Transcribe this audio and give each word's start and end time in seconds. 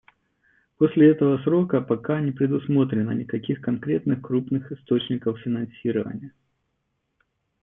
После 0.79 1.11
этого 1.11 1.37
срока 1.43 1.79
пока 1.79 2.19
не 2.21 2.31
предусмотрено 2.31 3.11
никаких 3.11 3.61
конкретных 3.61 4.23
крупных 4.25 4.71
источников 4.71 5.37
финансирования. 5.41 6.31